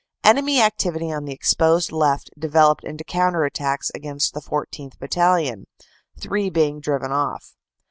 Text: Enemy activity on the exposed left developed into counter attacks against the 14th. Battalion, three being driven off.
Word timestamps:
Enemy 0.23 0.59
activity 0.63 1.11
on 1.11 1.25
the 1.25 1.31
exposed 1.31 1.91
left 1.91 2.31
developed 2.35 2.83
into 2.83 3.03
counter 3.03 3.43
attacks 3.43 3.91
against 3.93 4.33
the 4.33 4.41
14th. 4.41 4.97
Battalion, 4.97 5.67
three 6.17 6.49
being 6.49 6.79
driven 6.79 7.11
off. 7.11 7.53